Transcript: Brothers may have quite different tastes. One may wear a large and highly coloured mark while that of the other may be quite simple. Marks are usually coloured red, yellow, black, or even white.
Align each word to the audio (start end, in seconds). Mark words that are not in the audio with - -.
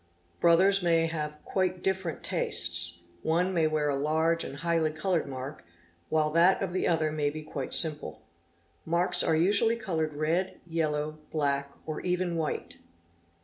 Brothers 0.39 0.81
may 0.81 1.05
have 1.05 1.37
quite 1.45 1.83
different 1.83 2.23
tastes. 2.23 3.01
One 3.21 3.53
may 3.53 3.67
wear 3.67 3.87
a 3.87 3.95
large 3.95 4.43
and 4.43 4.55
highly 4.55 4.89
coloured 4.91 5.27
mark 5.27 5.63
while 6.09 6.31
that 6.31 6.63
of 6.63 6.73
the 6.73 6.87
other 6.87 7.11
may 7.11 7.29
be 7.29 7.43
quite 7.43 7.71
simple. 7.71 8.23
Marks 8.83 9.21
are 9.23 9.35
usually 9.35 9.75
coloured 9.75 10.15
red, 10.15 10.59
yellow, 10.65 11.19
black, 11.29 11.69
or 11.85 12.01
even 12.01 12.35
white. 12.35 12.79